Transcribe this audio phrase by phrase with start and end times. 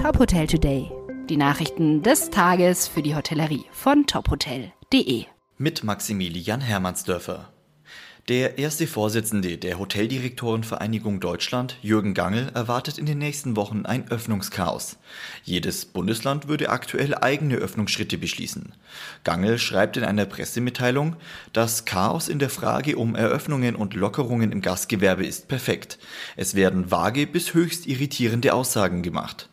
[0.00, 0.90] Top Hotel Today.
[1.28, 5.26] Die Nachrichten des Tages für die Hotellerie von tophotel.de.
[5.58, 7.52] Mit Maximilian Hermannsdörfer.
[8.28, 14.96] Der erste Vorsitzende der Hoteldirektorenvereinigung Deutschland, Jürgen Gangel, erwartet in den nächsten Wochen ein Öffnungschaos.
[15.44, 18.72] Jedes Bundesland würde aktuell eigene Öffnungsschritte beschließen.
[19.22, 21.16] Gangel schreibt in einer Pressemitteilung,
[21.52, 25.98] das Chaos in der Frage um Eröffnungen und Lockerungen im Gastgewerbe ist perfekt.
[26.38, 29.49] Es werden vage bis höchst irritierende Aussagen gemacht.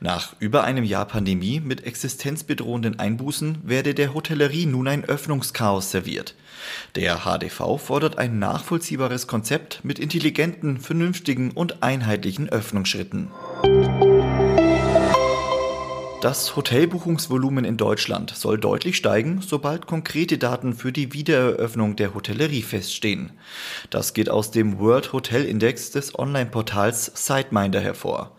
[0.00, 6.34] Nach über einem Jahr Pandemie mit existenzbedrohenden Einbußen werde der Hotellerie nun ein Öffnungschaos serviert.
[6.94, 13.28] Der HDV fordert ein nachvollziehbares Konzept mit intelligenten, vernünftigen und einheitlichen Öffnungsschritten.
[16.20, 22.62] Das Hotelbuchungsvolumen in Deutschland soll deutlich steigen, sobald konkrete Daten für die Wiedereröffnung der Hotellerie
[22.62, 23.30] feststehen.
[23.90, 28.36] Das geht aus dem World Hotel Index des Online-Portals SiteMinder hervor.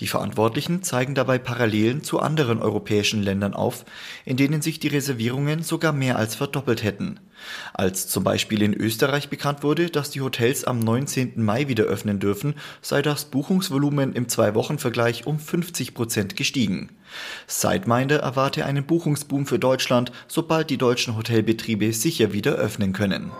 [0.00, 3.84] Die Verantwortlichen zeigen dabei Parallelen zu anderen europäischen Ländern auf,
[4.24, 7.20] in denen sich die Reservierungen sogar mehr als verdoppelt hätten.
[7.74, 11.42] Als zum Beispiel in Österreich bekannt wurde, dass die Hotels am 19.
[11.42, 16.90] Mai wieder öffnen dürfen, sei das Buchungsvolumen im Zwei-Wochen-Vergleich um 50 Prozent gestiegen.
[17.46, 23.30] Sideminder erwarte einen Buchungsboom für Deutschland, sobald die deutschen Hotelbetriebe sicher wieder öffnen können.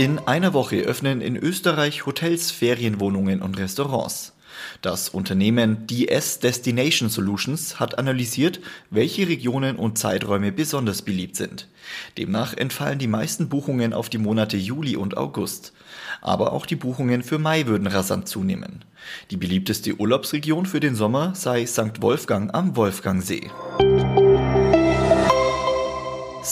[0.00, 4.32] In einer Woche öffnen in Österreich Hotels, Ferienwohnungen und Restaurants.
[4.80, 11.68] Das Unternehmen DS Destination Solutions hat analysiert, welche Regionen und Zeiträume besonders beliebt sind.
[12.16, 15.74] Demnach entfallen die meisten Buchungen auf die Monate Juli und August.
[16.22, 18.86] Aber auch die Buchungen für Mai würden rasant zunehmen.
[19.30, 22.00] Die beliebteste Urlaubsregion für den Sommer sei St.
[22.00, 23.50] Wolfgang am Wolfgangsee.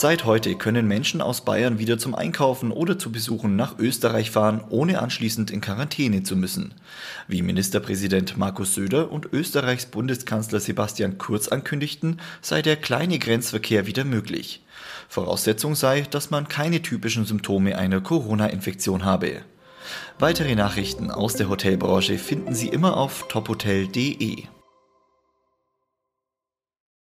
[0.01, 4.63] Seit heute können Menschen aus Bayern wieder zum Einkaufen oder zu Besuchen nach Österreich fahren,
[4.69, 6.73] ohne anschließend in Quarantäne zu müssen.
[7.27, 14.05] Wie Ministerpräsident Markus Söder und Österreichs Bundeskanzler Sebastian Kurz ankündigten, sei der kleine Grenzverkehr wieder
[14.05, 14.65] möglich.
[15.09, 19.43] Voraussetzung sei, dass man keine typischen Symptome einer Corona-Infektion habe.
[20.21, 24.45] Weitere Nachrichten aus der Hotelbranche finden Sie immer auf tophotel.de.